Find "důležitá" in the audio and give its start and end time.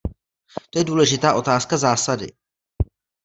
0.85-1.33